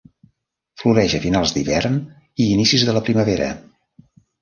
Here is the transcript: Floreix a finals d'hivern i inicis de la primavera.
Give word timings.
Floreix 0.83 1.13
a 1.17 1.19
finals 1.27 1.53
d'hivern 1.59 2.01
i 2.47 2.51
inicis 2.57 2.89
de 2.91 2.99
la 2.99 3.07
primavera. 3.11 3.55